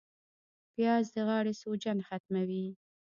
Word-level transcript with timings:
پیاز 0.73 1.05
د 1.15 1.17
غاړې 1.27 1.53
سوجن 1.61 1.97
ختموي 2.07 2.67